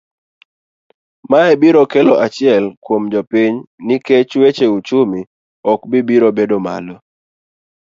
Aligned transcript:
Mae 1.29 1.53
biro 1.61 1.81
kelo 1.91 2.13
achiel, 2.25 2.65
kuom 2.83 3.03
jopiny 3.13 3.55
nikech 3.85 4.31
weche 4.41 4.65
uchumi 4.77 5.19
ok 5.71 5.79
biro 6.07 6.29
bedo 6.37 6.57
malo. 6.65 6.95